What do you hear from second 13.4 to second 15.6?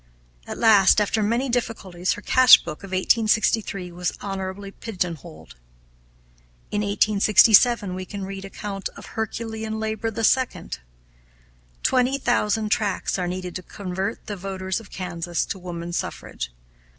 to convert the voters of Kansas to